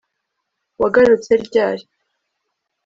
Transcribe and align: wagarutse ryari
wagarutse 0.81 1.31
ryari 1.45 1.83